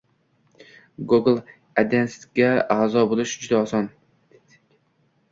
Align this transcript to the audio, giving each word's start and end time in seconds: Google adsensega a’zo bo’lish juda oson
Google 1.09 1.43
adsensega 1.81 2.47
a’zo 2.77 3.03
bo’lish 3.11 3.35
juda 3.43 3.59
oson 3.67 3.91